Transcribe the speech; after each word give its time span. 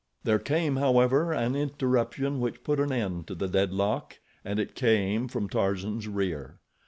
There 0.23 0.39
came, 0.39 0.77
however, 0.77 1.31
an 1.31 1.55
interruption 1.55 2.39
which 2.39 2.63
put 2.63 2.79
an 2.79 2.91
end 2.91 3.27
to 3.27 3.35
the 3.35 3.47
deadlock 3.47 4.17
and 4.43 4.59
it 4.59 4.73
came 4.73 5.27
from 5.27 5.47
Tarzan's 5.47 6.07
rear. 6.07 6.57